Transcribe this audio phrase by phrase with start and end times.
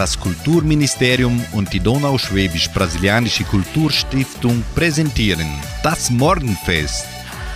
[0.00, 5.46] Das Kulturministerium und die Donauschwäbisch-Brasilianische Kulturstiftung präsentieren
[5.82, 7.04] das Morgenfest.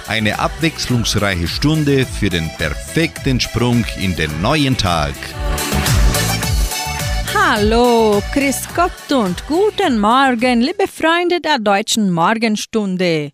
[0.08, 5.14] Eine abwechslungsreiche Stunde für den perfekten Sprung in den neuen Tag.
[7.34, 13.32] Hallo, Chris Gott und guten Morgen, liebe Freunde der deutschen Morgenstunde.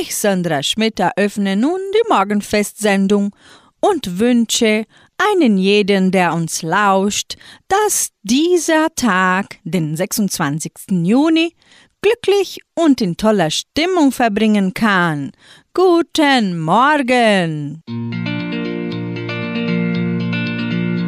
[0.00, 3.36] Ich, Sandra Schmidt, eröffne nun die Morgenfestsendung
[3.78, 4.86] und wünsche
[5.30, 7.36] einen jeden, der uns lauscht,
[7.68, 10.72] dass dieser Tag, den 26.
[10.90, 11.54] Juni,
[12.00, 15.32] glücklich und in toller Stimmung verbringen kann.
[15.74, 17.82] Guten Morgen!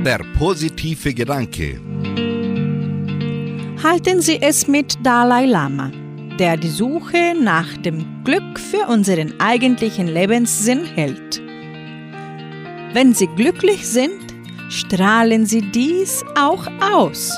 [0.04, 1.80] Der positive Gedanke.
[3.82, 5.90] Halten Sie es mit Dalai Lama,
[6.38, 11.44] der die Suche nach dem Glück für unseren eigentlichen Lebenssinn hält.
[12.95, 14.23] Wenn Sie glücklich sind,
[14.69, 17.32] strahlen Sie dies auch aus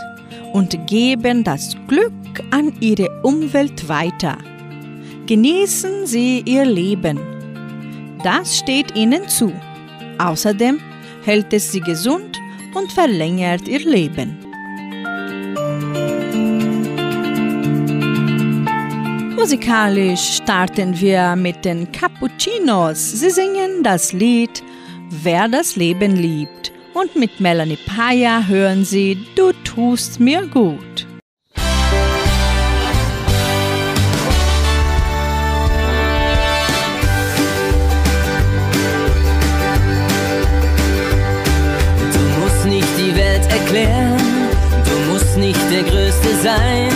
[0.52, 2.12] und geben das Glück
[2.50, 4.36] an Ihre Umwelt weiter.
[5.24, 7.18] Genießen Sie Ihr Leben.
[8.22, 9.50] Das steht Ihnen zu.
[10.18, 10.78] Außerdem
[11.24, 12.38] hält es Sie gesund
[12.74, 14.36] und verlängert Ihr Leben.
[19.36, 23.12] Musikalisch starten wir mit den Cappuccinos.
[23.12, 24.62] Sie singen das Lied
[25.08, 26.72] Wer das Leben liebt.
[26.92, 31.06] Und mit Melanie Paya hören Sie Du tust mir gut.
[31.54, 31.60] Du
[42.40, 44.18] musst nicht die Welt erklären,
[44.84, 46.90] du musst nicht der Größte sein,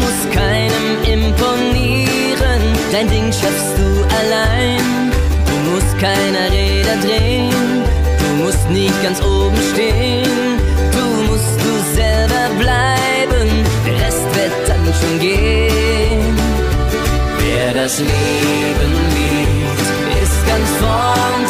[0.00, 4.97] musst keinem imponieren, dein Ding schaffst du allein
[5.98, 7.82] keiner Räder drehen,
[8.18, 10.58] du musst nicht ganz oben stehen,
[10.92, 13.48] du musst du selber bleiben,
[13.84, 16.36] der Rest wird dann schon gehen.
[17.38, 21.47] Wer das Leben liebt, ist ganz vorn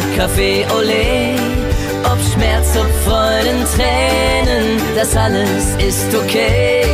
[0.00, 1.36] ob Kaffee, Olé,
[2.04, 6.84] ob Schmerz, ob Freuden, Tränen, das alles ist okay.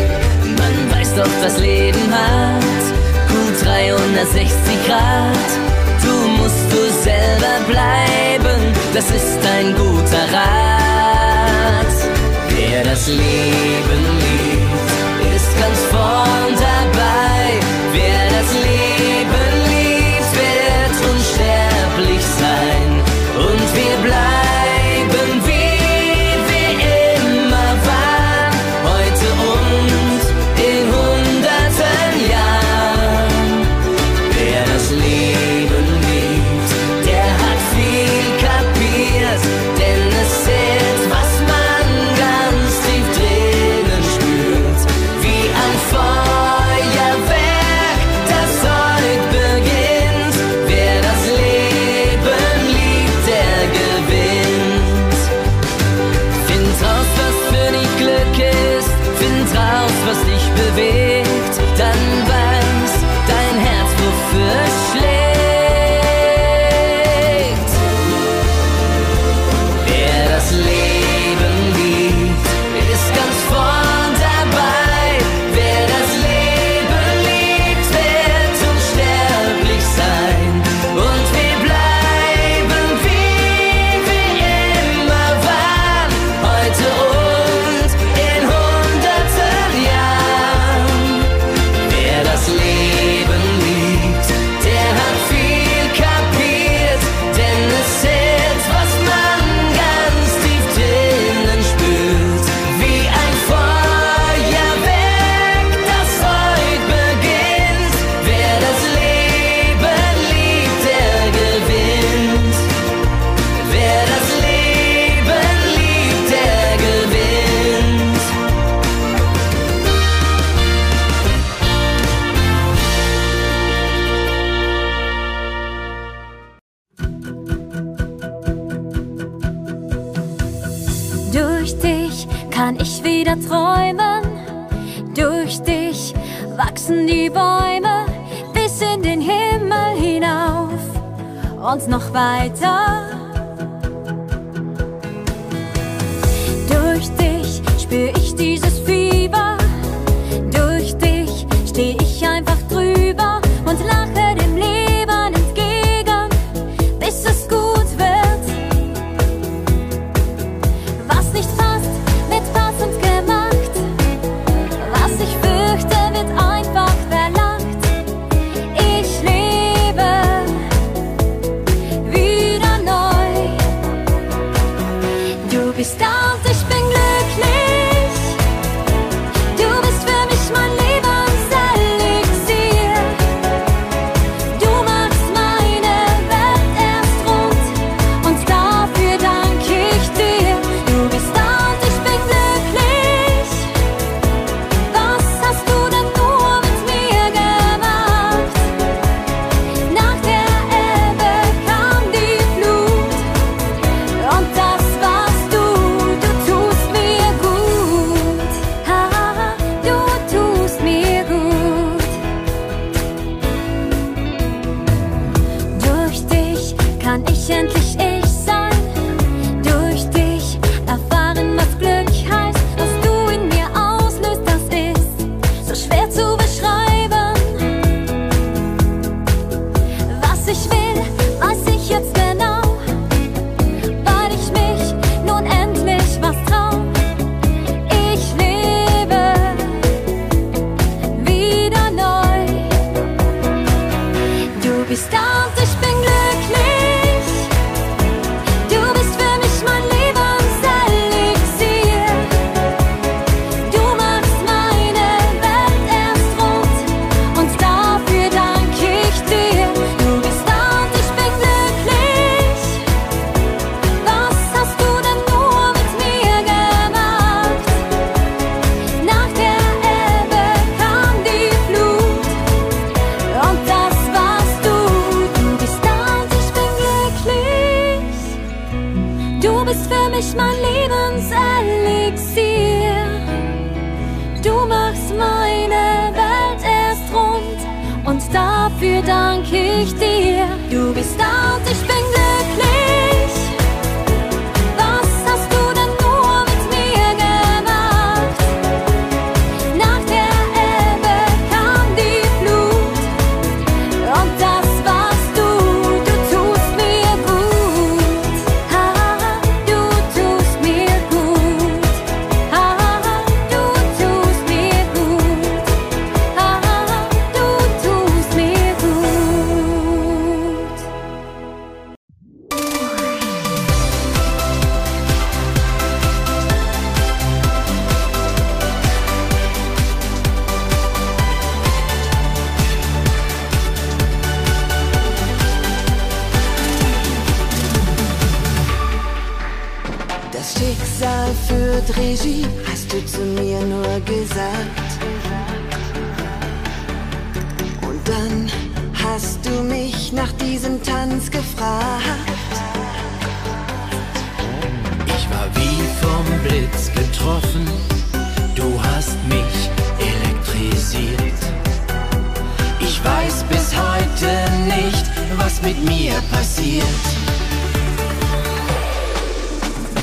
[0.43, 2.84] Man weiß doch, das Leben hat
[3.28, 5.50] gut 360 Grad.
[6.03, 8.61] Du musst du selber bleiben,
[8.95, 11.95] das ist ein guter Rat.
[12.49, 17.61] Wer das Leben liebt, ist ganz vorn dabei.
[17.93, 18.66] Wer das Leben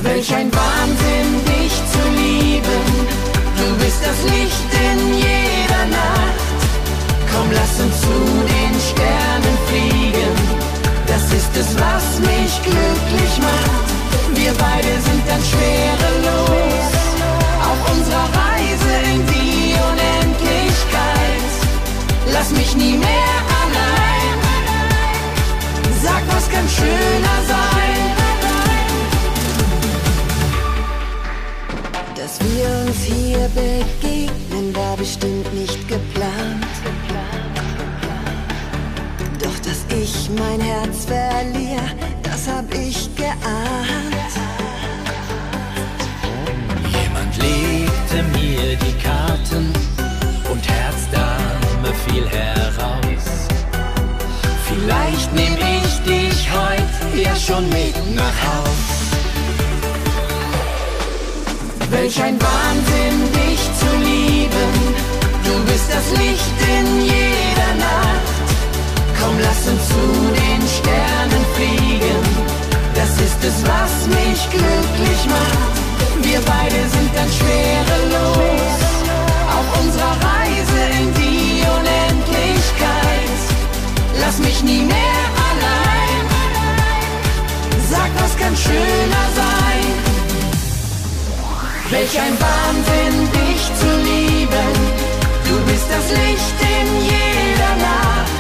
[0.04, 2.84] Welch ein Wahnsinn, dich zu lieben.
[3.56, 6.60] Du bist das Licht in jeder Nacht.
[7.32, 8.18] Komm, lass uns zu
[8.54, 10.36] den Sternen fliegen.
[11.08, 13.88] Das ist es, was mich glücklich macht.
[14.36, 16.92] Wir beide sind dann schwerelos.
[17.70, 21.50] Auf unserer Reise in die Unendlichkeit.
[22.34, 24.38] Lass mich nie mehr allein.
[26.04, 27.83] Sag, was kann schöner sein?
[32.24, 36.66] Dass wir uns hier begegnen, war bestimmt nicht geplant.
[39.40, 41.84] Doch dass ich mein Herz verliere,
[42.24, 44.32] das hab ich geahnt.
[46.94, 49.74] Jemand legte mir die Karten
[50.50, 53.50] und Herzdame fiel heraus.
[54.70, 59.03] Vielleicht nehm ich dich heute ja schon mit nach Haus.
[62.04, 64.72] Welch ein Wahnsinn, dich zu lieben.
[65.46, 68.36] Du bist das Licht in jeder Nacht.
[69.18, 70.04] Komm, lass uns zu
[70.36, 72.22] den Sternen fliegen.
[72.94, 75.76] Das ist es, was mich glücklich macht.
[76.28, 78.76] Wir beide sind dann schwerelos
[79.56, 83.40] auf unserer Reise in die Unendlichkeit.
[84.20, 86.26] Lass mich nie mehr allein.
[87.90, 90.13] Sag, was kann schöner sein?
[91.94, 94.74] Welch ein Wahnsinn, dich zu lieben.
[95.48, 98.34] Du bist das Licht in jeder Nacht.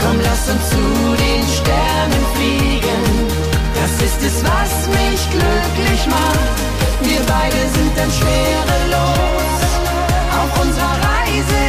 [0.00, 0.84] Komm, lass uns zu
[1.24, 3.02] den Sternen fliegen.
[3.78, 6.56] Das ist es, was mich glücklich macht.
[7.08, 9.62] Wir beide sind dann schwerelos
[10.40, 11.63] auf unserer Reise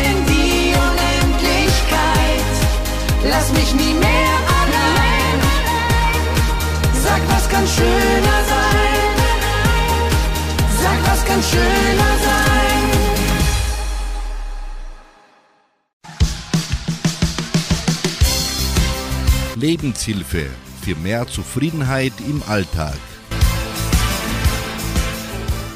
[19.75, 20.49] Lebenshilfe
[20.81, 22.97] für mehr Zufriedenheit im Alltag.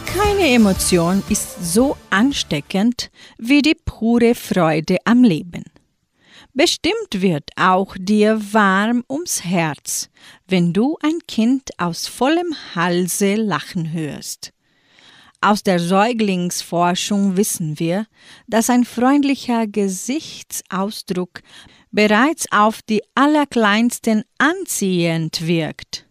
[0.06, 5.66] Keine Emotion ist so ansteckend wie die pure Freude am Leben.
[6.54, 10.10] Bestimmt wird auch dir warm ums Herz,
[10.48, 14.54] wenn du ein Kind aus vollem Halse lachen hörst.
[15.42, 18.06] Aus der Säuglingsforschung wissen wir,
[18.48, 21.42] dass ein freundlicher Gesichtsausdruck
[21.92, 26.06] bereits auf die Allerkleinsten anziehend wirkt.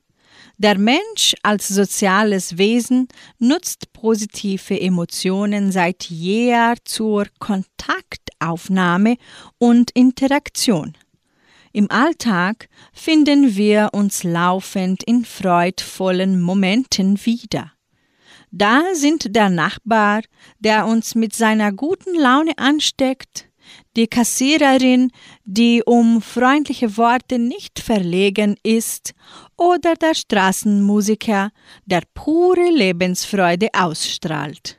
[0.61, 3.07] Der Mensch als soziales Wesen
[3.39, 9.19] nutzt positive Emotionen seit jeher zur Kontaktaufnahme
[9.59, 10.97] und Interaktion.
[11.73, 17.71] Im Alltag finden wir uns laufend in freudvollen Momenten wieder.
[18.51, 20.23] Da sind der Nachbar,
[20.59, 23.48] der uns mit seiner guten Laune ansteckt,
[23.99, 25.11] die Kassiererin,
[25.45, 29.13] die um freundliche Worte nicht verlegen ist,
[29.57, 31.51] oder der Straßenmusiker,
[31.85, 34.79] der pure Lebensfreude ausstrahlt.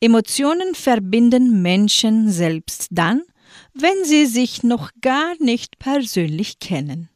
[0.00, 3.20] Emotionen verbinden Menschen selbst dann,
[3.74, 7.10] wenn sie sich noch gar nicht persönlich kennen.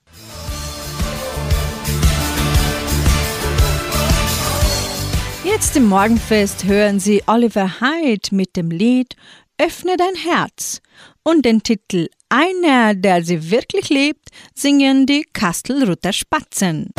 [5.44, 9.16] Jetzt im Morgenfest hören Sie Oliver Hyde mit dem Lied
[9.58, 10.80] Öffne dein Herz
[11.24, 16.90] und den Titel Einer, der sie wirklich lebt, singen die Kastelruther Spatzen.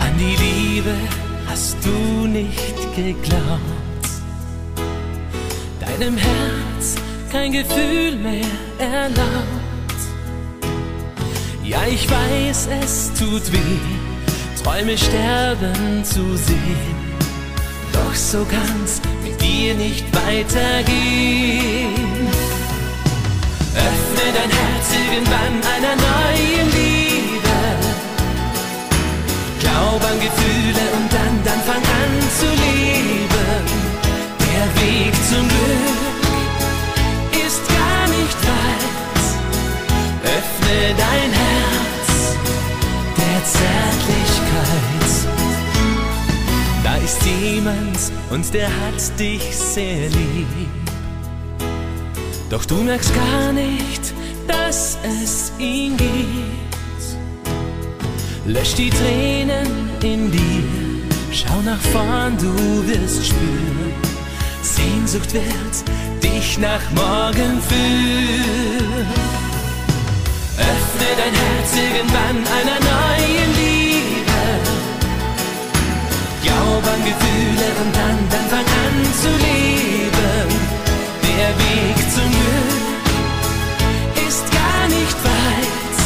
[0.00, 0.94] An die Liebe
[1.46, 3.60] hast du nicht geglaubt.
[5.80, 6.96] Deinem Herz
[7.30, 8.46] kein Gefühl mehr
[8.78, 9.61] erlaubt.
[11.64, 13.78] Ja, ich weiß, es tut weh,
[14.62, 16.96] Träume sterben zu sehen.
[17.92, 21.94] Doch so kann's mit dir nicht weitergehen.
[23.76, 27.58] Öffne dein Herz irgendwann einer neuen Liebe.
[29.60, 33.62] Glaub an Gefühle und dann, dann fang an zu leben.
[34.40, 36.11] Der Weg zum Glück
[40.72, 42.36] Dein Herz
[43.18, 45.12] der Zärtlichkeit.
[46.82, 47.98] Da ist jemand
[48.30, 50.46] und der hat dich sehr lieb.
[52.48, 54.14] Doch du merkst gar nicht,
[54.48, 56.12] dass es ihn gibt.
[58.46, 60.64] Lösch die Tränen in dir,
[61.32, 63.92] schau nach vorn, du wirst spüren.
[64.62, 69.51] Sehnsucht wird dich nach morgen führen.
[70.70, 74.42] Öffne dein Herz irgendwann einer neuen Liebe.
[76.42, 80.48] Glaub an Gefühle und dann, dann fang an zu leben.
[81.28, 83.06] Der Weg zum Glück
[84.28, 85.98] ist gar nicht weit.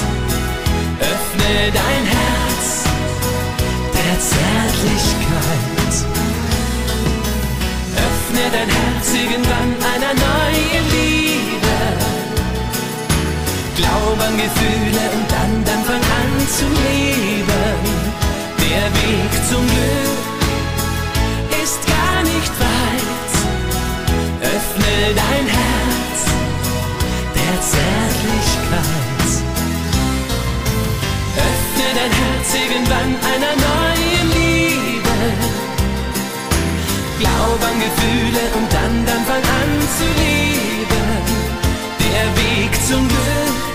[1.13, 2.67] Öffne dein Herz
[3.99, 5.95] der Zärtlichkeit.
[8.07, 10.96] Öffne dein Herz irgendwann einer neuen Liebe.
[14.37, 17.79] Gefühle und dann, dann fang an zu leben.
[18.61, 20.37] Der Weg zum Glück
[21.63, 23.33] ist gar nicht weit.
[24.43, 26.19] Öffne dein Herz
[27.39, 29.31] der Zärtlichkeit.
[31.49, 35.17] Öffne dein Herz irgendwann einer neuen Liebe.
[37.21, 41.07] Glaub an Gefühle und dann, dann fang an zu leben.
[42.05, 43.66] Der Weg zum Glück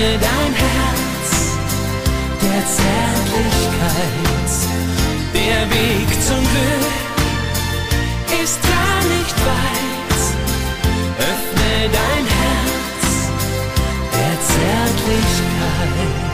[0.00, 1.30] dein Herz
[2.42, 4.30] der Zärtlichkeit.
[5.34, 7.10] Der Weg zum Glück
[8.42, 10.20] ist gar nicht weit.
[11.18, 13.08] Öffne dein Herz
[14.14, 16.29] der Zärtlichkeit.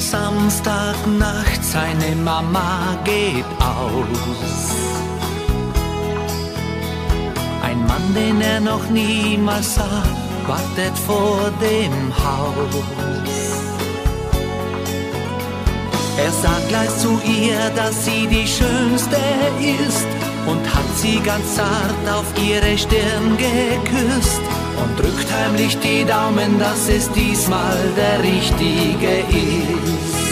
[0.00, 4.74] Samstagnacht, seine Mama geht aus.
[7.62, 10.02] Ein Mann, den er noch niemals sah,
[10.46, 13.20] wartet vor dem Haus.
[16.16, 19.16] Er sagt gleich zu ihr, dass sie die Schönste
[19.84, 20.08] ist
[20.46, 24.49] und hat sie ganz zart auf ihre Stirn geküsst
[24.82, 30.30] und drückt heimlich die Daumen, dass es diesmal der Richtige ist.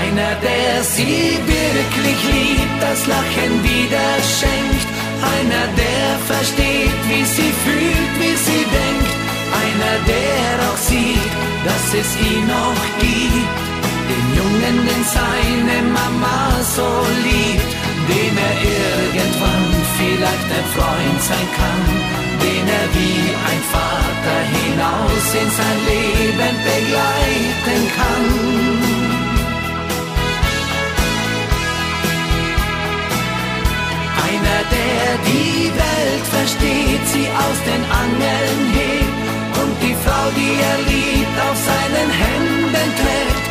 [0.00, 4.88] Einer, der sie wirklich liebt, das Lachen wieder schenkt.
[5.36, 9.12] Einer, der versteht, wie sie fühlt, wie sie denkt.
[9.62, 11.32] Einer, der auch sieht,
[11.66, 13.56] dass es ihn noch gibt.
[14.10, 16.38] Den Jungen, den seine Mama
[16.76, 16.90] so
[17.26, 17.70] liebt,
[18.08, 21.82] dem er irgendwann vielleicht ein Freund sein kann,
[22.44, 28.26] den er wie ein Vater hinaus in sein Leben begleiten kann.
[34.28, 39.24] Einer, der die Welt versteht, sie aus den Angeln hebt
[39.60, 43.44] und die Frau, die er liebt, auf seinen Händen trägt.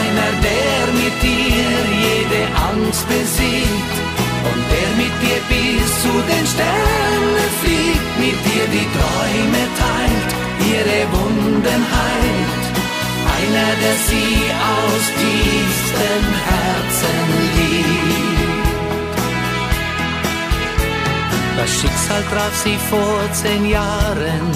[0.00, 4.06] Einer, der mit dir jede Angst besiegt
[4.46, 10.30] und der mit dir bis zu den Sternen fliegt, mit dir die Träume teilt,
[10.72, 12.64] ihre Wunden heilt.
[13.36, 14.36] Einer, der sie
[14.76, 17.18] aus tiefstem Herzen
[17.56, 18.16] liebt.
[21.58, 24.46] Das Schicksal traf sie vor zehn Jahren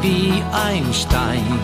[0.00, 1.60] wie ein Stein.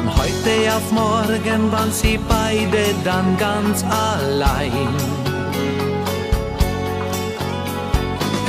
[0.00, 4.88] Von heute auf morgen waren sie beide dann ganz allein.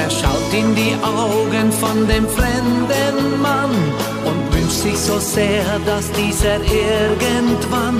[0.01, 3.75] Er schaut in die Augen von dem fremden Mann
[4.23, 7.99] und wünscht sich so sehr, dass dieser irgendwann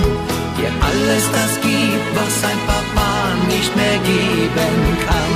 [0.58, 5.34] ihr alles das gibt, was sein Papa nicht mehr geben kann.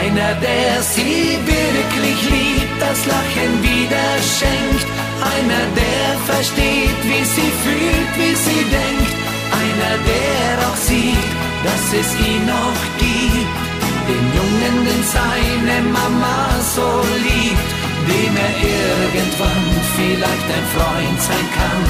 [0.00, 5.01] Einer, der sie wirklich liebt, das Lachen wieder schenkt.
[5.30, 9.14] Einer, der versteht, wie sie fühlt, wie sie denkt.
[9.60, 11.30] Einer, der auch sieht,
[11.66, 13.58] dass es ihn noch gibt.
[14.08, 16.38] Den Jungen, den seine Mama
[16.74, 16.88] so
[17.26, 17.70] liebt,
[18.08, 21.84] dem er irgendwann vielleicht ein Freund sein kann,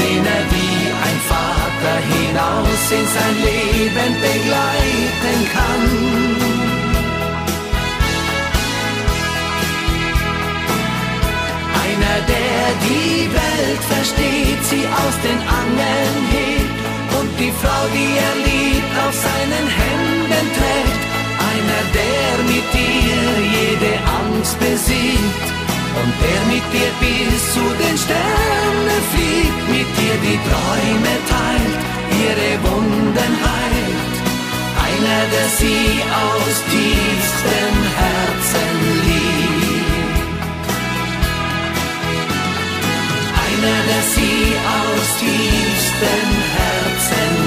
[0.00, 6.69] den er wie ein Vater hinaus in sein Leben begleiten kann.
[12.32, 16.78] Der die Welt versteht, sie aus den Angeln hebt
[17.18, 21.02] und die Frau, die er liebt, auf seinen Händen trägt.
[21.50, 23.22] Einer, der mit dir
[23.58, 25.46] jede Angst besiegt
[26.00, 31.82] und der mit dir bis zu den Sternen fliegt, mit dir die Träume teilt,
[32.24, 34.14] ihre Wunden heilt.
[34.86, 35.86] Einer, der sie
[36.24, 38.72] aus tiefstem Herzen
[39.06, 39.19] liebt.
[43.62, 47.39] Einer, der sie aus tiefstem Herzen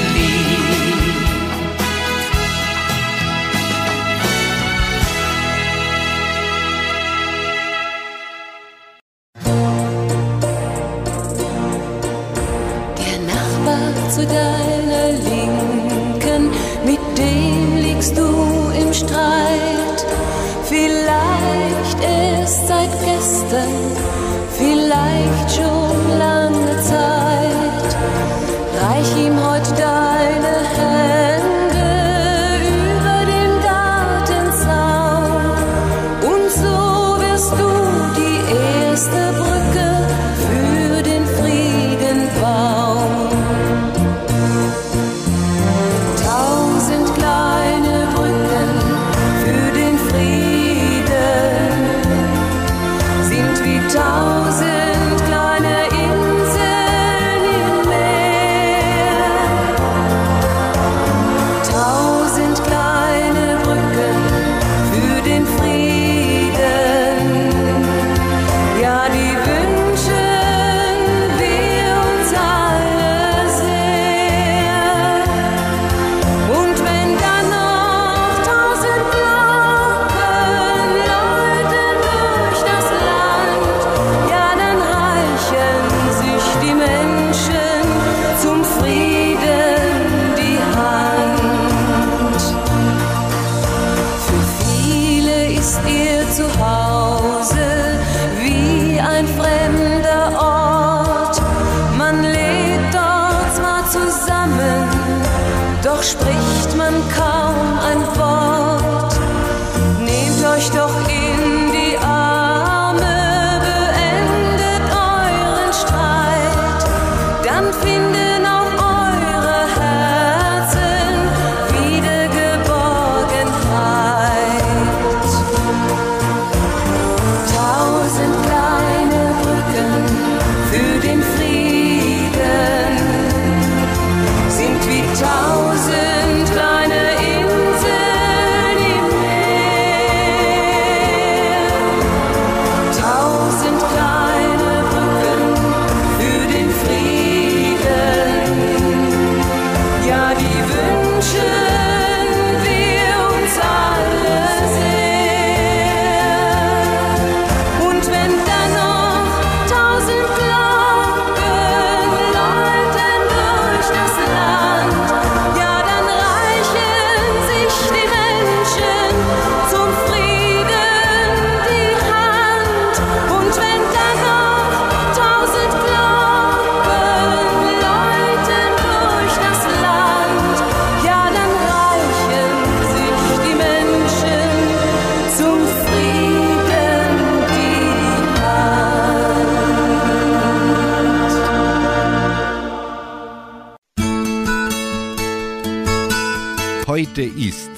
[197.13, 197.69] Heute ist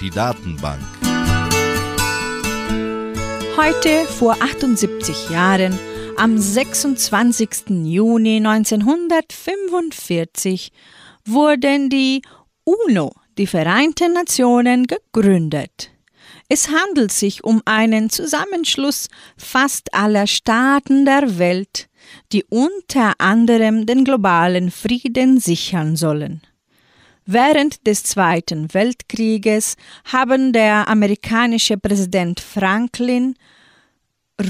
[0.00, 0.80] die Datenbank.
[3.54, 5.78] Heute vor 78 Jahren,
[6.16, 7.84] am 26.
[7.84, 10.72] Juni 1945,
[11.26, 12.22] wurden die
[12.64, 15.90] UNO, die Vereinten Nationen, gegründet.
[16.48, 21.90] Es handelt sich um einen Zusammenschluss fast aller Staaten der Welt,
[22.32, 26.40] die unter anderem den globalen Frieden sichern sollen.
[27.32, 33.36] Während des Zweiten Weltkrieges haben der amerikanische Präsident Franklin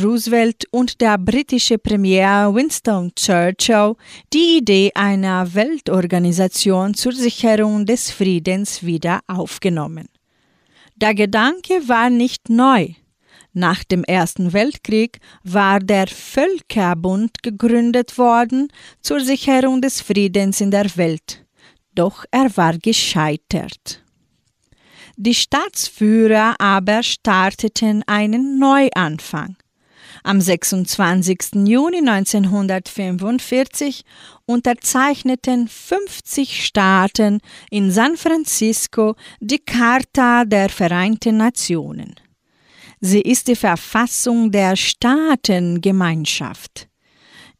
[0.03, 3.97] Roosevelt und der britische Premier Winston Churchill
[4.33, 10.09] die Idee einer Weltorganisation zur Sicherung des Friedens wieder aufgenommen.
[10.97, 12.95] Der Gedanke war nicht neu.
[13.53, 18.69] Nach dem Ersten Weltkrieg war der Völkerbund gegründet worden
[19.03, 21.45] zur Sicherung des Friedens in der Welt
[21.95, 24.03] doch er war gescheitert.
[25.17, 29.57] Die Staatsführer aber starteten einen Neuanfang.
[30.23, 31.67] Am 26.
[31.67, 34.05] Juni 1945
[34.47, 42.15] unterzeichneten 50 Staaten in San Francisco die Charta der Vereinten Nationen.
[43.01, 46.90] Sie ist die Verfassung der Staatengemeinschaft.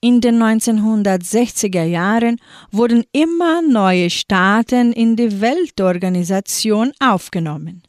[0.03, 7.83] In den 1960er Jahren wurden immer neue Staaten in die Weltorganisation aufgenommen.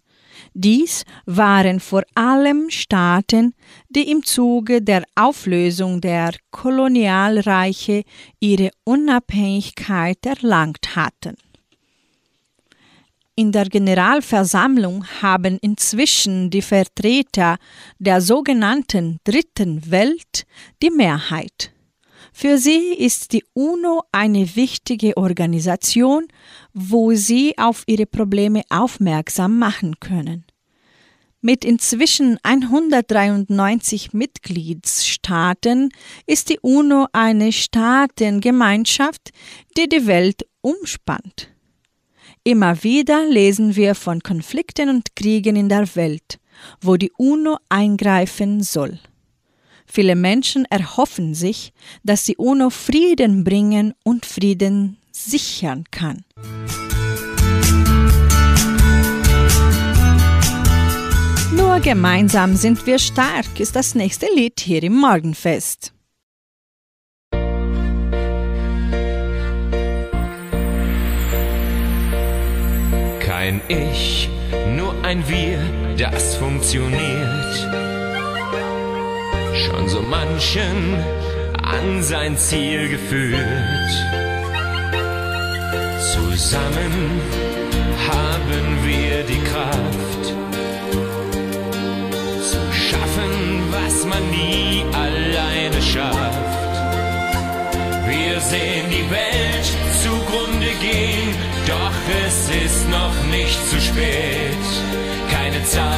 [0.54, 3.54] Dies waren vor allem Staaten,
[3.88, 8.04] die im Zuge der Auflösung der Kolonialreiche
[8.42, 11.36] ihre Unabhängigkeit erlangt hatten.
[13.36, 17.58] In der Generalversammlung haben inzwischen die Vertreter
[18.00, 20.46] der sogenannten Dritten Welt
[20.84, 21.72] die Mehrheit.
[22.42, 26.26] Für sie ist die UNO eine wichtige Organisation,
[26.74, 30.46] wo sie auf ihre Probleme aufmerksam machen können.
[31.42, 35.90] Mit inzwischen 193 Mitgliedsstaaten
[36.26, 39.30] ist die UNO eine Staatengemeinschaft,
[39.78, 41.50] die die Welt umspannt.
[42.44, 46.40] Immer wieder lesen wir von Konflikten und Kriegen in der Welt,
[46.82, 48.98] wo die UNO eingreifen soll.
[49.94, 56.24] Viele Menschen erhoffen sich, dass die UNO Frieden bringen und Frieden sichern kann.
[61.54, 65.92] Nur gemeinsam sind wir stark ist das nächste Lied hier im Morgenfest.
[73.20, 74.30] Kein Ich,
[74.74, 75.60] nur ein Wir,
[75.98, 77.81] das funktioniert.
[79.54, 80.96] Schon so manchen
[81.64, 83.92] an sein Ziel geführt.
[86.14, 87.22] Zusammen
[88.10, 90.26] haben wir die Kraft
[92.52, 93.32] zu schaffen,
[93.72, 96.74] was man nie alleine schafft.
[98.08, 99.68] Wir sehen die Welt
[100.02, 101.36] zugrunde gehen,
[101.68, 104.66] doch es ist noch nicht zu spät.
[105.30, 105.91] Keine Zeit,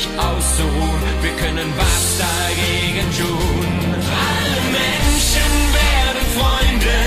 [0.00, 1.02] nicht auszuruhen.
[1.20, 3.66] Wir können was dagegen tun.
[4.32, 6.98] Alle Menschen werden Freunde,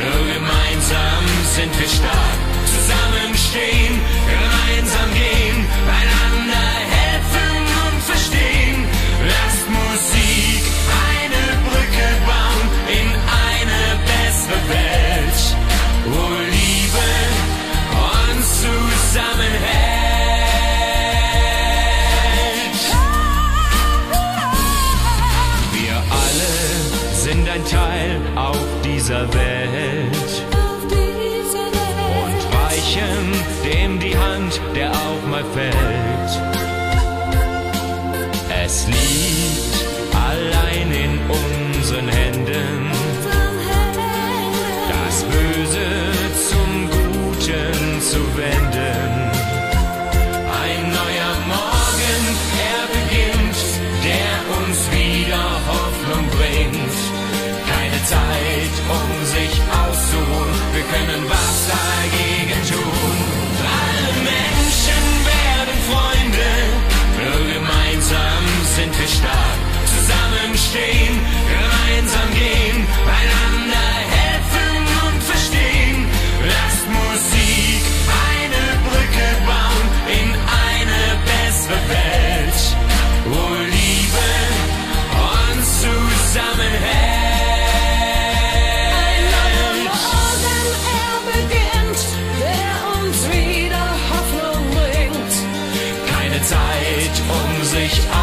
[0.00, 1.24] nur gemeinsam
[1.56, 2.38] sind wir stark.
[2.64, 4.00] Zusammenstehen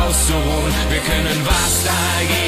[0.09, 0.73] auszuruhen.
[0.89, 2.38] Wir können was dagegen.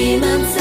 [0.00, 0.59] mem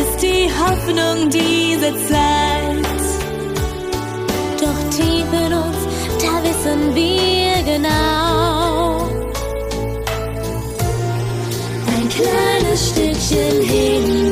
[0.00, 3.04] ist die Hoffnung dieser Zeit.
[4.60, 5.80] Doch tief in uns,
[6.20, 9.08] da wissen wir genau.
[11.94, 14.25] Ein kleines Stückchen hin.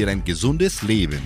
[0.00, 1.20] Für ein gesundes Leben.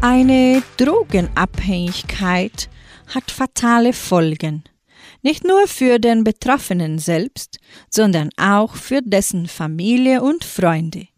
[0.00, 2.70] Eine Drogenabhängigkeit
[3.14, 4.64] hat fatale Folgen.
[5.20, 7.58] Nicht nur für den Betroffenen selbst,
[7.90, 11.08] sondern auch für dessen Familie und Freunde.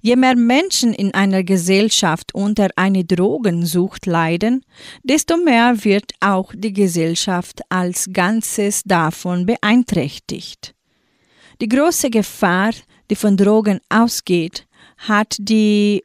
[0.00, 4.64] Je mehr Menschen in einer Gesellschaft unter eine Drogensucht leiden,
[5.02, 10.74] desto mehr wird auch die Gesellschaft als Ganzes davon beeinträchtigt.
[11.60, 12.70] Die große Gefahr,
[13.10, 14.66] die von Drogen ausgeht,
[14.98, 16.02] hat die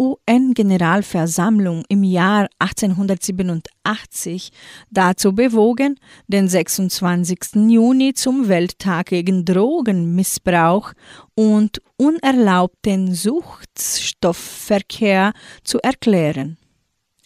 [0.00, 4.50] UN-Generalversammlung im Jahr 1887
[4.90, 7.68] dazu bewogen, den 26.
[7.68, 10.94] Juni zum Welttag gegen Drogenmissbrauch
[11.34, 15.34] und unerlaubten Suchtstoffverkehr
[15.64, 16.56] zu erklären.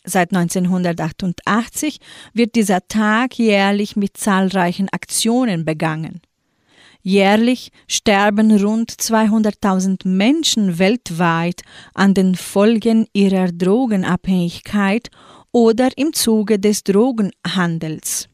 [0.05, 2.01] Seit 1988
[2.35, 6.23] wird dieser Tag jährlich mit zahlreichen Aktionen begangen.
[7.07, 11.61] Jährlich sterben rund 200.000 Menschen weltweit
[11.93, 15.11] an den Folgen ihrer Drogenabhängigkeit
[15.53, 18.31] oder im Zuge des Drogenhandels.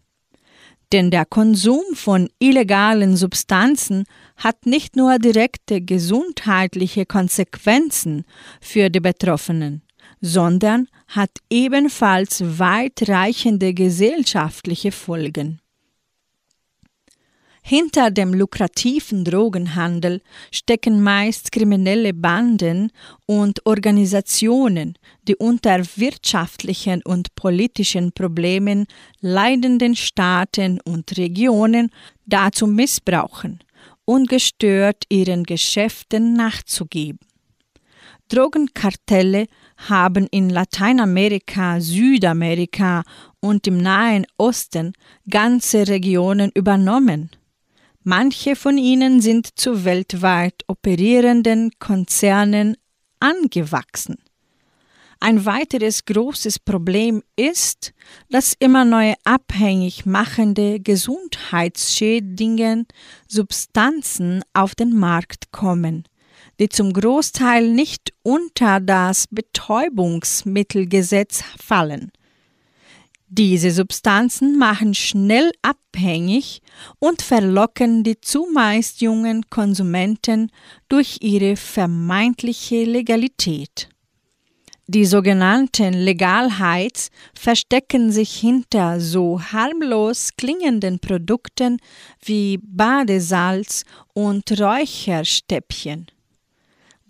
[0.93, 4.05] Denn der Konsum von illegalen Substanzen
[4.37, 8.25] hat nicht nur direkte gesundheitliche Konsequenzen
[8.61, 9.83] für die Betroffenen,
[10.21, 15.61] sondern hat ebenfalls weitreichende gesellschaftliche Folgen.
[17.71, 22.91] Hinter dem lukrativen Drogenhandel stecken meist kriminelle Banden
[23.27, 28.89] und Organisationen, die unter wirtschaftlichen und politischen Problemen
[29.21, 31.91] leidenden Staaten und Regionen
[32.27, 33.61] dazu missbrauchen,
[34.05, 37.21] ungestört ihren Geschäften nachzugeben.
[38.31, 43.05] Drogenkartelle haben in Lateinamerika, Südamerika
[43.39, 44.93] und im Nahen Osten
[45.29, 47.31] ganze Regionen übernommen
[48.03, 52.79] Manche von ihnen sind zu weltweit operierenden Konzernen
[53.21, 54.17] angewachsen.
[55.23, 57.93] Ein weiteres großes Problem ist,
[58.31, 62.87] dass immer neue abhängig machende gesundheitsschädigende
[63.29, 66.05] Substanzen auf den Markt kommen,
[66.59, 72.11] die zum Großteil nicht unter das Betäubungsmittelgesetz fallen.
[73.33, 76.63] Diese Substanzen machen schnell abhängig
[76.99, 80.51] und verlocken die zumeist jungen Konsumenten
[80.89, 83.89] durch ihre vermeintliche Legalität.
[84.89, 91.77] Die sogenannten Legalheits verstecken sich hinter so harmlos klingenden Produkten
[92.25, 96.09] wie Badesalz und Räucherstäbchen.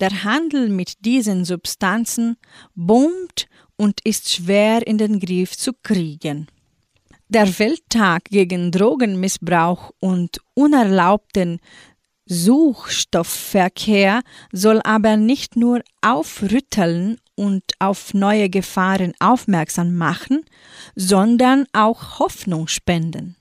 [0.00, 2.36] Der Handel mit diesen Substanzen
[2.74, 3.48] boomt
[3.80, 6.48] und ist schwer in den Griff zu kriegen.
[7.30, 11.60] Der Welttag gegen Drogenmissbrauch und unerlaubten
[12.26, 14.20] Suchstoffverkehr
[14.52, 20.44] soll aber nicht nur aufrütteln und auf neue Gefahren aufmerksam machen,
[20.94, 23.36] sondern auch Hoffnung spenden.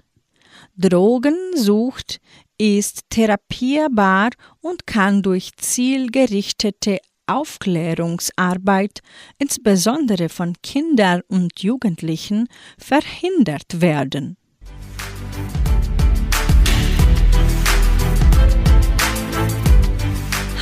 [0.77, 2.21] Drogensucht
[2.57, 4.29] ist therapierbar
[4.61, 6.99] und kann durch zielgerichtete
[7.29, 9.01] Aufklärungsarbeit,
[9.37, 14.37] insbesondere von Kindern und Jugendlichen, verhindert werden.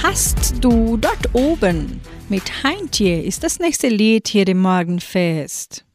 [0.03, 5.86] Hast du dort oben mit Heintje ist das nächste Lied hier im Morgenfest.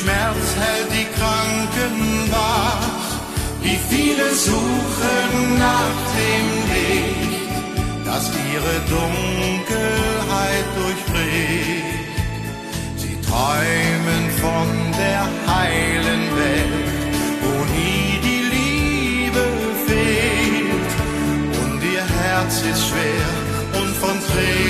[0.00, 3.18] Schmerz hält die Kranken wach?
[3.62, 7.50] Wie viele suchen nach dem Licht,
[8.04, 12.06] das ihre Dunkelheit durchbricht.
[12.96, 14.68] Sie träumen von
[15.02, 15.22] der
[15.52, 16.88] heilen Welt,
[17.42, 19.44] wo nie die Liebe
[19.88, 20.92] fehlt.
[21.62, 23.30] Und ihr Herz ist schwer
[23.80, 24.67] und von Tränen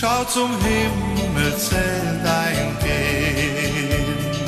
[0.00, 4.40] schau zum Himmel, zähl dein Kind.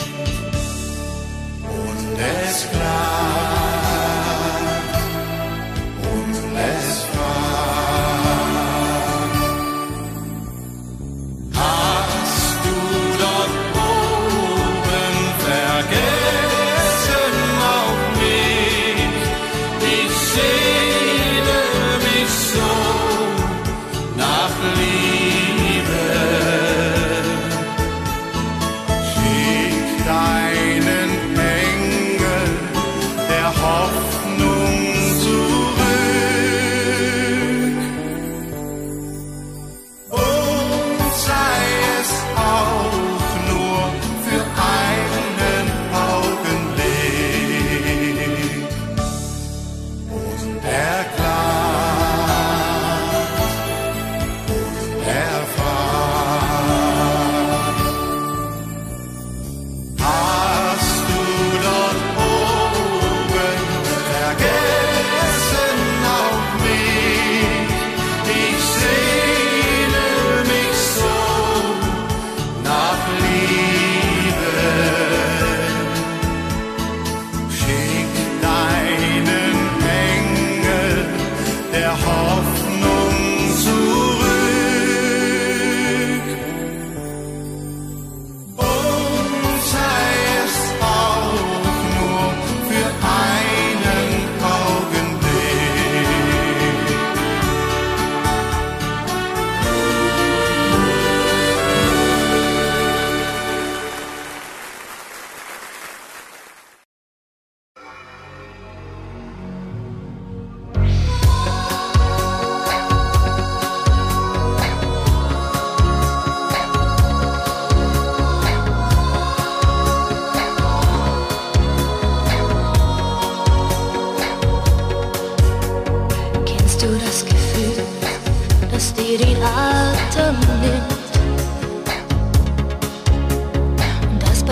[1.62, 3.51] Und es klagt.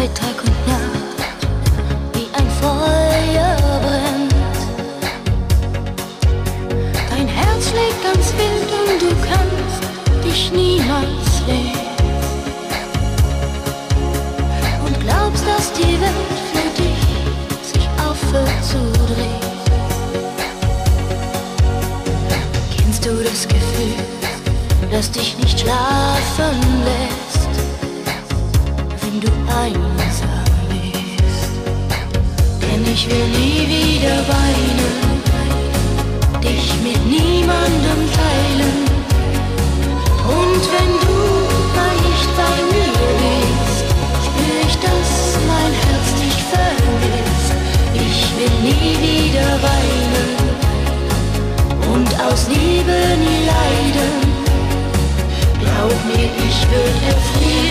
[0.08, 1.40] Tag und Nacht
[2.14, 4.34] wie ein Feuer brennt.
[7.10, 11.76] Dein Herz schlägt ganz wild und du kannst dich niemals sehen.
[14.86, 17.02] Und glaubst, dass die Welt für dich
[17.62, 19.50] sich aufhört zu drehen.
[22.74, 23.96] Kennst du das Gefühl,
[24.90, 25.99] das dich nicht schlafen
[33.00, 34.94] ich will nie wieder weinen,
[36.42, 38.76] dich mit niemandem teilen.
[40.28, 41.18] Und wenn du
[41.76, 43.86] mal nicht bei mir bist,
[44.24, 45.10] spür ich, dass
[45.48, 47.50] mein Herz dich vermisst.
[47.94, 50.30] Ich will nie wieder weinen
[51.94, 54.12] und aus Liebe nie leiden.
[55.58, 57.69] Glaub mir, ich würde erfrieren,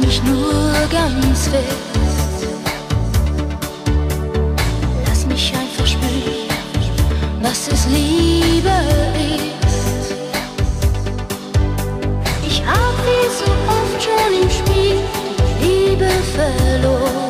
[0.00, 2.48] mich nur ganz fest.
[5.06, 6.48] Lass mich einfach spüren,
[7.42, 8.76] was es Liebe
[9.34, 10.14] ist.
[12.46, 14.98] Ich hab wie so oft schon im Spiel
[15.60, 17.25] die Liebe verloren.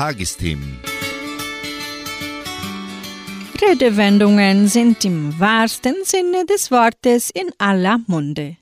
[0.00, 0.80] Tagesthemen.
[3.60, 8.56] Redewendungen sind im wahrsten Sinne des Wortes in aller Munde.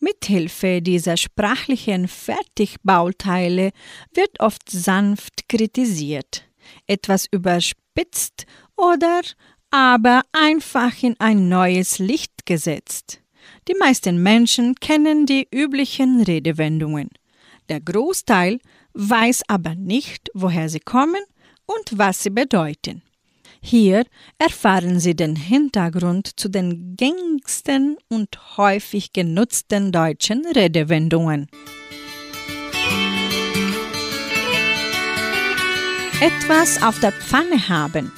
[0.00, 3.70] Mithilfe dieser sprachlichen Fertigbauteile
[4.12, 6.44] wird oft sanft kritisiert,
[6.86, 8.44] etwas überspitzt
[8.76, 9.22] oder
[9.70, 13.22] aber einfach in ein neues Licht gesetzt.
[13.66, 17.08] Die meisten Menschen kennen die üblichen Redewendungen.
[17.70, 18.60] Der Großteil
[18.96, 21.22] weiß aber nicht, woher sie kommen
[21.66, 23.02] und was sie bedeuten.
[23.60, 24.04] Hier
[24.38, 31.48] erfahren Sie den Hintergrund zu den gängigsten und häufig genutzten deutschen Redewendungen.
[36.20, 38.12] Etwas auf der Pfanne haben.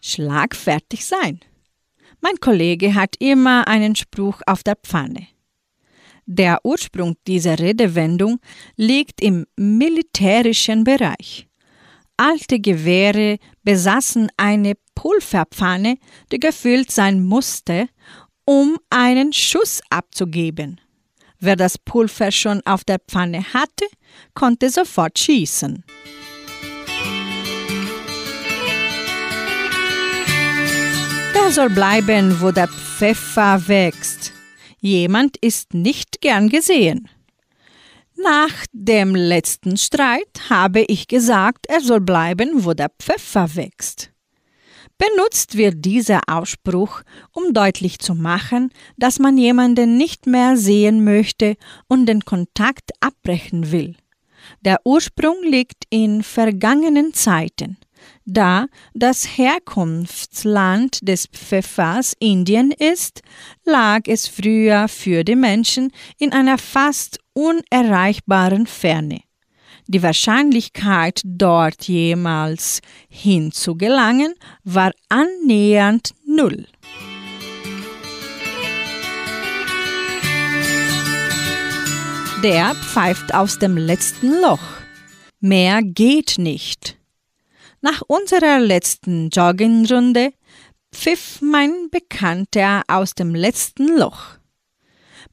[0.00, 1.40] Schlagfertig sein.
[2.20, 5.28] Mein Kollege hat immer einen Spruch auf der Pfanne.
[6.30, 8.38] Der Ursprung dieser Redewendung
[8.76, 11.48] liegt im militärischen Bereich.
[12.18, 15.96] Alte Gewehre besaßen eine Pulverpfanne,
[16.30, 17.88] die gefüllt sein musste,
[18.44, 20.78] um einen Schuss abzugeben.
[21.40, 23.86] Wer das Pulver schon auf der Pfanne hatte,
[24.34, 25.82] konnte sofort schießen.
[31.34, 34.34] Der soll bleiben, wo der Pfeffer wächst.
[34.80, 37.08] Jemand ist nicht gern gesehen.
[38.16, 44.10] Nach dem letzten Streit habe ich gesagt, er soll bleiben, wo der Pfeffer wächst.
[44.98, 47.02] Benutzt wird dieser Ausspruch,
[47.32, 51.56] um deutlich zu machen, dass man jemanden nicht mehr sehen möchte
[51.86, 53.96] und den Kontakt abbrechen will.
[54.62, 57.76] Der Ursprung liegt in vergangenen Zeiten.
[58.30, 63.22] Da das Herkunftsland des Pfeffers Indien ist,
[63.64, 69.22] lag es früher für die Menschen in einer fast unerreichbaren Ferne.
[69.86, 76.66] Die Wahrscheinlichkeit, dort jemals hinzugelangen, war annähernd null.
[82.44, 84.60] Der pfeift aus dem letzten Loch.
[85.40, 86.97] Mehr geht nicht.
[87.80, 90.32] Nach unserer letzten Joggingrunde
[90.92, 94.38] pfiff mein Bekannter aus dem letzten Loch.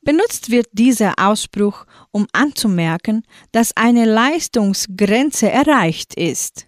[0.01, 6.67] Benutzt wird dieser Ausspruch, um anzumerken, dass eine Leistungsgrenze erreicht ist.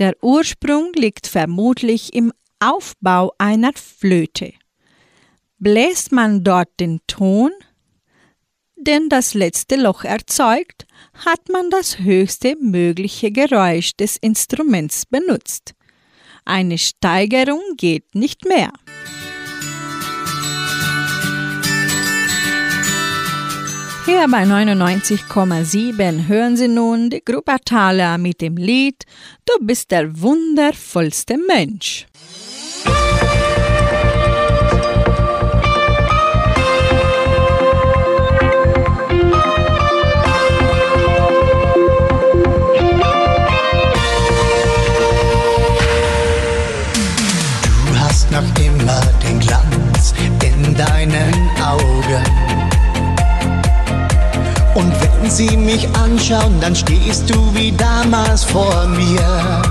[0.00, 4.54] Der Ursprung liegt vermutlich im Aufbau einer Flöte.
[5.58, 7.52] Bläst man dort den Ton,
[8.76, 10.86] den das letzte Loch erzeugt,
[11.26, 15.74] hat man das höchste mögliche Geräusch des Instruments benutzt.
[16.44, 18.72] Eine Steigerung geht nicht mehr.
[24.04, 27.56] Hier bei 99,7 hören Sie nun die Gruppe
[28.18, 29.04] mit dem Lied
[29.44, 32.06] Du bist der wundervollste Mensch.
[55.32, 59.62] Sie mich anschauen, dann stehst du wie damals vor mir.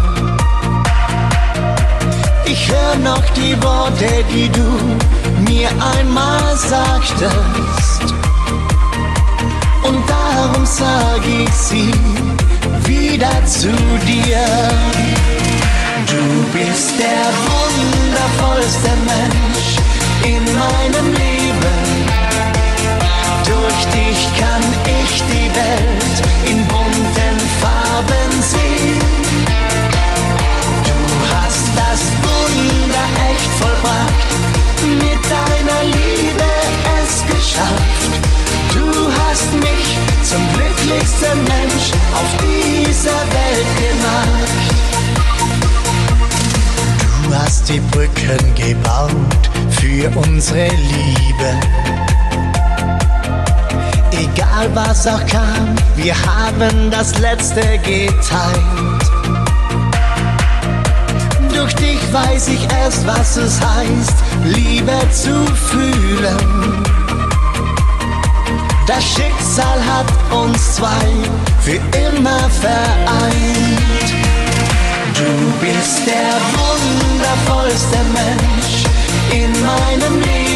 [2.45, 4.69] Ich hör noch die Worte, die du
[5.47, 8.13] mir einmal sagtest.
[9.83, 11.93] Und darum sag ich sie
[12.85, 13.71] wieder zu
[14.07, 14.43] dir.
[16.07, 16.23] Du
[16.57, 19.69] bist der wundervollste Mensch
[20.23, 21.40] in meinem Leben.
[23.71, 28.99] Durch dich kann ich die Welt in bunten Farben sehen.
[30.87, 30.97] Du
[31.33, 34.29] hast das Wunder echt vollbracht,
[34.83, 36.49] mit deiner Liebe
[36.99, 38.11] es geschafft.
[38.73, 38.87] Du
[39.23, 39.87] hast mich
[40.23, 41.87] zum glücklichsten Mensch
[42.19, 44.51] auf dieser Welt gemacht.
[47.23, 49.41] Du hast die Brücken gebaut
[49.79, 51.59] für unsere Liebe.
[54.61, 59.03] Egal was auch kam, wir haben das Letzte geteilt.
[61.53, 66.83] Durch dich weiß ich erst, was es heißt, Liebe zu fühlen.
[68.85, 71.07] Das Schicksal hat uns zwei
[71.61, 74.11] für immer vereint.
[75.15, 78.83] Du bist der wundervollste Mensch
[79.31, 80.50] in meinem Leben.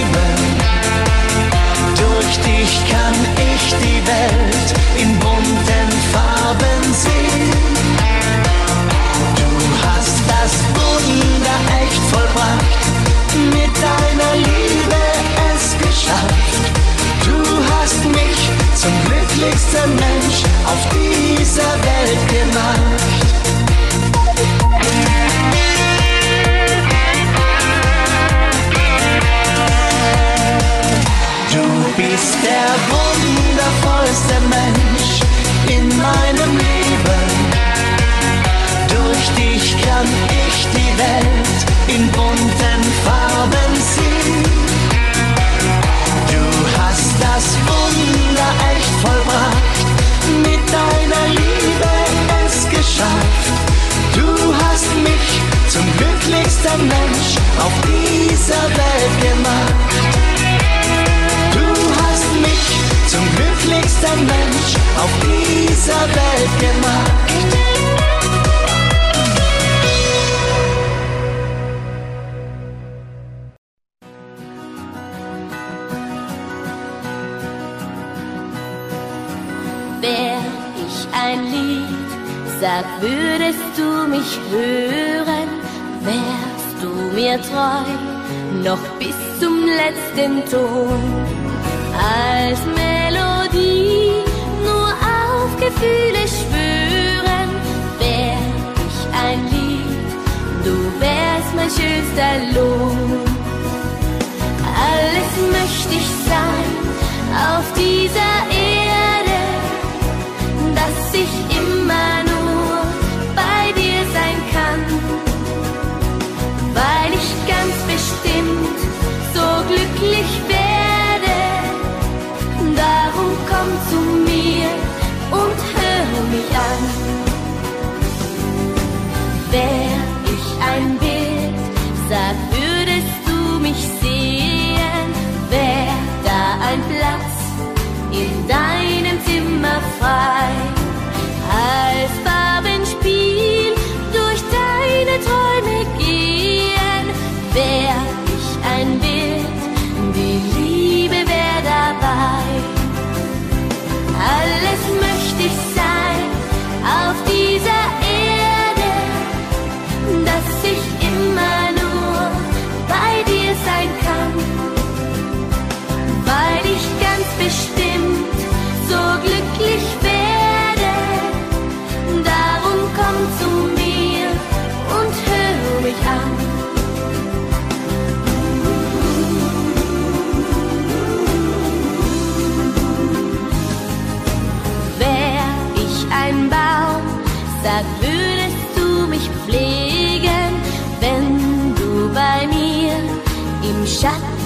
[2.25, 7.51] Durch dich kann ich die Welt in bunten Farben sehen.
[9.35, 9.49] Du
[9.85, 12.81] hast das Wunder echt vollbracht,
[13.53, 15.01] mit deiner Liebe
[15.53, 16.63] es geschafft.
[17.25, 17.37] Du
[17.75, 23.44] hast mich zum glücklichsten Mensch auf dieser Welt gemacht.
[31.97, 35.21] Bist der wundervollste Mensch
[35.67, 37.25] in meinem Leben.
[38.89, 40.07] Durch dich kann
[40.45, 44.43] ich die Welt in bunten Farben sehen.
[46.33, 46.43] Du
[46.77, 49.87] hast das Wunder echt vollbracht,
[50.43, 51.93] mit deiner Liebe
[52.45, 53.55] es geschafft.
[54.13, 55.27] Du hast mich
[55.69, 57.29] zum glücklichsten Mensch
[57.59, 60.34] auf dieser Welt gemacht.
[63.95, 67.11] Glücklichsten Mensch auf dieser Welt gemacht.
[80.01, 80.37] Wär
[80.85, 82.09] ich ein Lied,
[82.59, 85.49] sag, würdest du mich hören,
[86.01, 90.99] wärst du mir treu, noch bis zum letzten Ton.
[91.97, 92.59] Als
[95.65, 97.49] Gefühle schwören,
[97.97, 98.37] wär
[98.85, 100.09] ich ein Lied,
[100.63, 103.21] du wärst mein schönster Lohn.
[104.91, 106.71] Alles möchte ich sein
[107.49, 108.74] auf dieser Erde,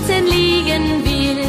[0.10, 1.49] Schatten liegen willst.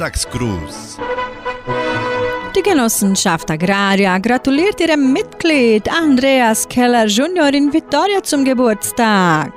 [0.00, 0.96] Geburtstagsgruß.
[2.56, 9.52] Die Genossenschaft Agraria gratuliert ihrem Mitglied Andreas Keller Junior in Vitoria zum Geburtstag.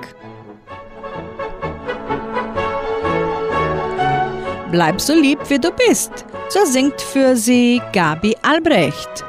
[4.71, 6.25] Bleib so lieb, wie du bist.
[6.49, 9.23] So singt für sie Gabi Albrecht.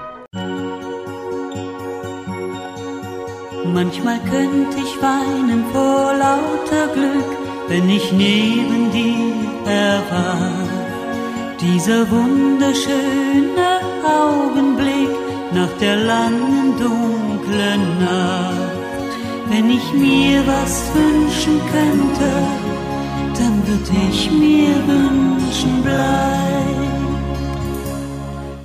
[3.73, 7.37] Manchmal könnte ich weinen vor lauter Glück,
[7.69, 10.84] wenn ich neben dir erwacht.
[11.67, 15.09] Dieser wunderschöne Augenblick
[15.55, 19.11] nach der langen dunklen Nacht.
[19.49, 22.31] Wenn ich mir was wünschen könnte,
[23.39, 26.77] dann würde ich mir wünschen, bleib,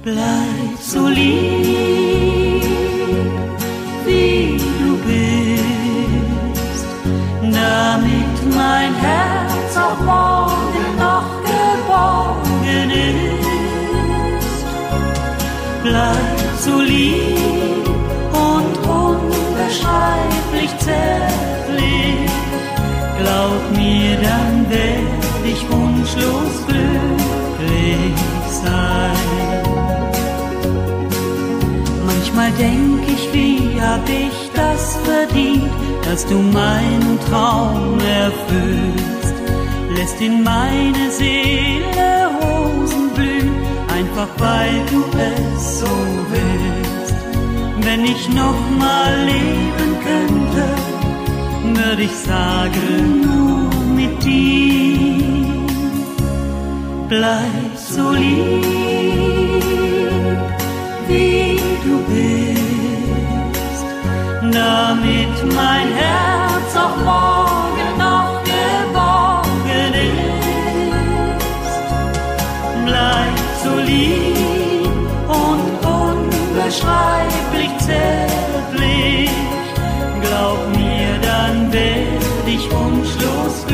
[0.04, 2.66] bleib so lieb,
[4.06, 6.86] wie du bist,
[7.43, 10.89] damit mein Herz auch morgen
[12.70, 14.65] geborgen ist.
[15.84, 17.88] Bleib so lieb
[18.34, 22.32] und unbeschreiblich zärtlich,
[23.17, 28.20] glaub mir, dann werd ich wunschlos glücklich
[28.63, 29.15] sein.
[32.05, 35.72] Manchmal denk ich, wie hab ich das verdient,
[36.03, 39.36] dass du meinen Traum erfüllst,
[39.95, 42.18] lässt in meine Seele
[43.20, 43.51] blühen,
[43.97, 45.93] einfach weil du es so
[46.34, 47.15] willst.
[47.86, 50.65] Wenn ich noch mal leben könnte,
[51.80, 55.20] würde ich sagen, nur mit dir.
[57.07, 58.65] Bleib so lieb,
[61.07, 63.86] wie du bist,
[64.53, 67.39] damit mein Herz auch morgen
[73.90, 74.88] lieb
[75.28, 75.66] und
[76.02, 79.32] unbeschreiblich zärtlich,
[80.22, 83.66] glaub mir, dann werd ich wunschlos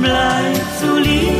[0.00, 1.39] Bleib so lieb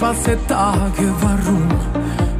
[0.00, 1.68] mal pechschwarze Tage, warum?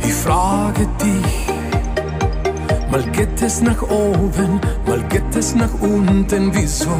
[0.00, 2.90] Ich frage dich.
[2.90, 6.96] Mal geht es nach oben, mal geht es nach unten, wieso?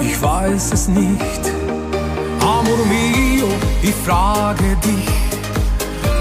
[0.00, 1.42] Ich weiß es nicht.
[2.40, 3.48] Amor mio,
[3.82, 5.08] ich frage dich.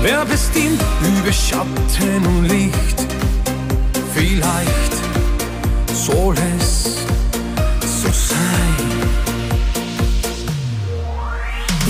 [0.02, 3.06] Wer bestimmt über Schatten und Licht?
[4.14, 4.96] Vielleicht
[5.94, 7.06] soll es
[8.02, 8.76] so sein.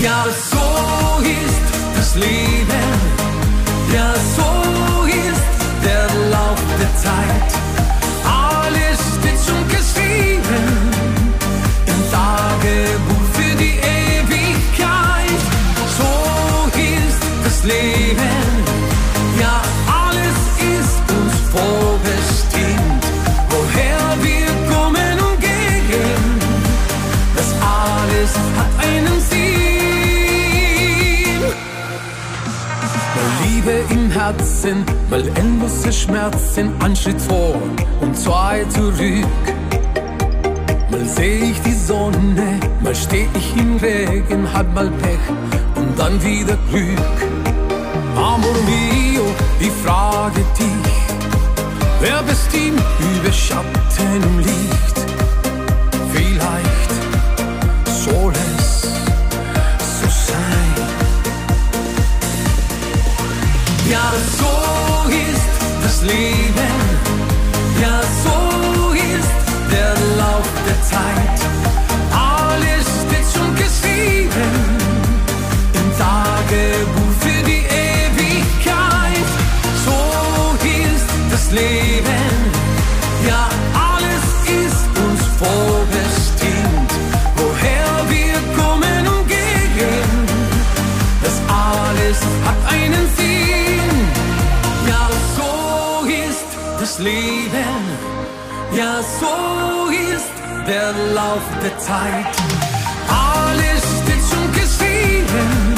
[0.02, 0.55] Ja, das
[2.16, 2.88] Leben.
[3.94, 7.50] Ja, so ist der Lauf der Zeit.
[8.24, 10.64] Alles steht schon geschrieben
[11.86, 15.40] im Tagebuch für die Ewigkeit.
[15.98, 16.12] So
[16.78, 18.64] ist das Leben.
[19.38, 20.38] Ja, alles
[20.78, 21.85] ist uns vorbestimmt.
[33.66, 37.60] Liebe im Herzen, mal endlose Schmerzen, ein Schritt vor
[38.00, 39.26] und zwei zurück.
[40.88, 45.18] Mal seh ich die Sonne, mal steh ich im Regen, hat mal Pech
[45.74, 47.16] und dann wieder Glück.
[48.14, 49.24] Amor mio,
[49.58, 50.92] ich frage dich,
[52.00, 52.82] wer bestimmt
[53.16, 54.96] über Schatten und Licht?
[56.12, 56.92] Vielleicht
[58.04, 58.65] soll es
[63.90, 65.48] Ja, so ist
[65.82, 66.76] das Leben.
[67.80, 69.30] Ja, so ist
[69.70, 71.38] der Lauf der Zeit.
[72.10, 74.52] Alles steht schon geschrieben
[75.74, 79.28] im Tagebuch für die Ewigkeit.
[79.84, 82.26] So ist das Leben.
[83.28, 83.48] Ja,
[96.98, 97.82] Leben.
[98.74, 100.32] Ja, so ist
[100.66, 102.34] der Lauf der Zeit.
[103.08, 105.74] Alles steht schon geschrieben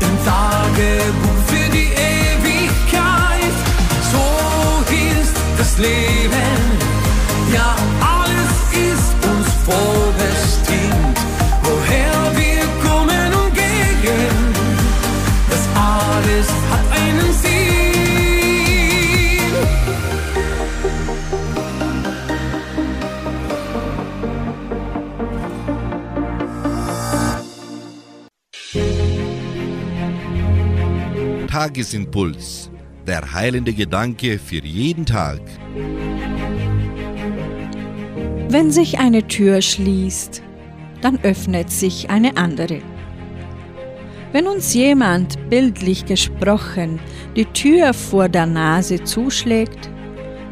[0.00, 3.56] im Tagebuch für die Ewigkeit.
[4.12, 4.26] So
[4.92, 6.58] ist das Leben.
[7.52, 10.15] Ja, alles ist uns vorbestimmt.
[31.66, 32.70] Tagesimpuls.
[33.08, 35.40] Der heilende Gedanke für jeden Tag.
[38.48, 40.42] Wenn sich eine Tür schließt,
[41.00, 42.82] dann öffnet sich eine andere.
[44.30, 47.00] Wenn uns jemand, bildlich gesprochen,
[47.34, 49.90] die Tür vor der Nase zuschlägt,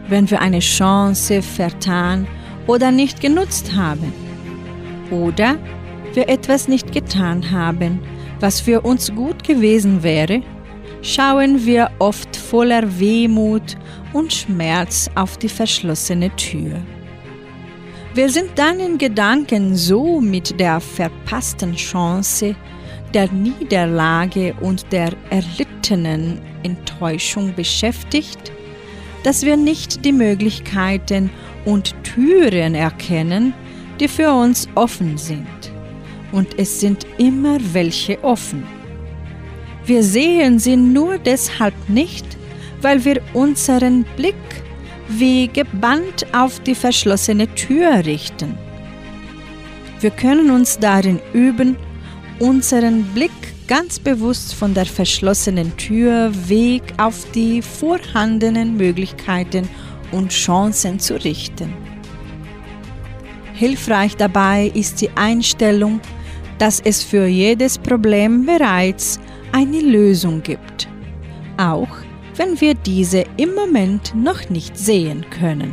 [0.08, 2.26] wenn wir eine Chance vertan
[2.66, 4.12] oder nicht genutzt haben,
[5.12, 5.58] oder
[6.12, 8.00] wir etwas nicht getan haben,
[8.40, 10.42] was für uns gut gewesen wäre,
[11.04, 13.76] schauen wir oft voller Wehmut
[14.14, 16.80] und Schmerz auf die verschlossene Tür.
[18.14, 22.56] Wir sind dann in Gedanken so mit der verpassten Chance,
[23.12, 28.52] der Niederlage und der erlittenen Enttäuschung beschäftigt,
[29.24, 31.30] dass wir nicht die Möglichkeiten
[31.64, 33.52] und Türen erkennen,
[34.00, 35.46] die für uns offen sind.
[36.32, 38.73] Und es sind immer welche offen.
[39.86, 42.24] Wir sehen sie nur deshalb nicht,
[42.80, 44.34] weil wir unseren Blick
[45.08, 48.56] wie gebannt auf die verschlossene Tür richten.
[50.00, 51.76] Wir können uns darin üben,
[52.38, 53.30] unseren Blick
[53.68, 59.68] ganz bewusst von der verschlossenen Tür weg auf die vorhandenen Möglichkeiten
[60.12, 61.72] und Chancen zu richten.
[63.54, 66.00] Hilfreich dabei ist die Einstellung,
[66.58, 69.20] dass es für jedes Problem bereits
[69.54, 70.88] eine Lösung gibt,
[71.58, 71.88] auch
[72.34, 75.72] wenn wir diese im Moment noch nicht sehen können.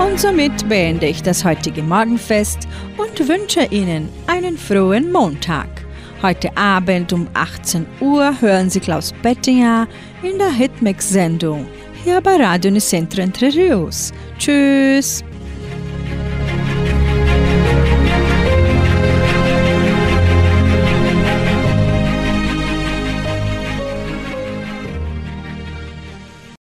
[0.00, 2.66] Und somit beende ich das heutige Morgenfest
[2.98, 5.68] und wünsche Ihnen einen frohen Montag.
[6.20, 9.86] Heute Abend um 18 Uhr hören Sie Klaus Bettinger
[10.24, 11.64] in der Hitmix-Sendung
[12.02, 14.12] hier bei Radio Nicentro Entre Rios.
[14.36, 15.22] Tschüss!